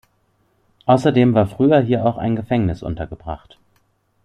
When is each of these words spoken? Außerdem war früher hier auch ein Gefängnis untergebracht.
Außerdem 0.87 1.35
war 1.35 1.45
früher 1.45 1.79
hier 1.79 2.03
auch 2.07 2.17
ein 2.17 2.35
Gefängnis 2.35 2.81
untergebracht. 2.81 3.59